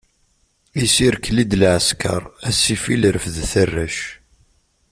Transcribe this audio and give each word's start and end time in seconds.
Isirkli-d 0.83 1.51
lɛesker, 1.61 2.21
a 2.47 2.49
ssifil 2.55 3.03
refdet 3.13 3.53
arrac. 3.63 3.97